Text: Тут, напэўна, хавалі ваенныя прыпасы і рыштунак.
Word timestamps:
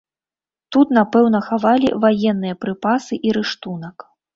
Тут, 0.75 0.93
напэўна, 0.99 1.43
хавалі 1.49 1.95
ваенныя 2.09 2.61
прыпасы 2.67 3.25
і 3.27 3.41
рыштунак. 3.41 4.13